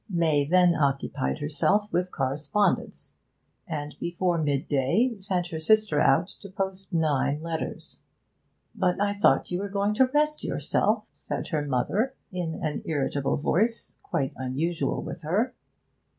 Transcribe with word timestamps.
May 0.09 0.45
then 0.45 0.73
occupied 0.73 1.37
herself 1.37 1.85
with 1.93 2.11
correspondence, 2.11 3.17
and 3.67 3.95
before 3.99 4.39
midday 4.39 5.11
sent 5.19 5.49
her 5.51 5.59
sister 5.59 6.01
out 6.01 6.25
to 6.41 6.49
post 6.49 6.91
nine 6.91 7.39
letters. 7.43 8.01
'But 8.73 8.99
I 8.99 9.13
thought 9.13 9.51
you 9.51 9.59
were 9.59 9.69
going 9.69 9.93
to 9.93 10.07
rest 10.07 10.43
yourself?' 10.43 11.05
said 11.13 11.49
her 11.49 11.61
mother, 11.61 12.15
in 12.31 12.55
an 12.65 12.81
irritable 12.85 13.37
voice 13.37 13.95
quite 14.01 14.33
unusual 14.37 15.03
with 15.03 15.21
her. 15.21 15.53